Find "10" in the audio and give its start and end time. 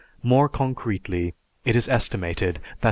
2.63-2.75